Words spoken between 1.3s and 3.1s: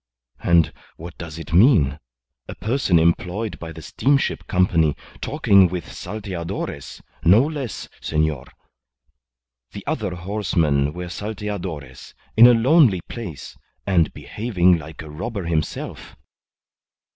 it mean? A person